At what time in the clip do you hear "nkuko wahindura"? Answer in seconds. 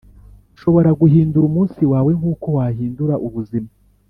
2.19-3.15